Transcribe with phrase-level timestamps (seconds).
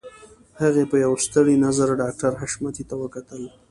[0.61, 3.41] هغې په يوه ستړي نظر ډاکټر حشمتي ته وکتل.